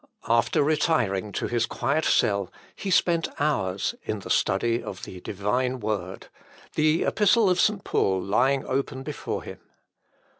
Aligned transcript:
After 0.27 0.63
retiring 0.63 1.31
to 1.33 1.45
his 1.45 1.67
quiet 1.67 2.05
cell 2.05 2.51
he 2.75 2.89
spent 2.89 3.27
hours 3.39 3.93
in 4.01 4.21
the 4.21 4.31
study 4.31 4.81
of 4.81 5.03
the 5.03 5.19
Divine 5.19 5.79
Word 5.79 6.29
the 6.73 7.03
Epistle 7.03 7.51
of 7.51 7.59
St. 7.59 7.83
Paul 7.83 8.19
lying 8.19 8.65
open 8.65 9.03
before 9.03 9.43
him. 9.43 9.59